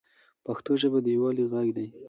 پښتو 0.45 0.71
ژبه 0.81 0.99
د 1.05 1.07
یووالي 1.15 1.43
ږغ 1.51 1.67
دی. 1.77 1.87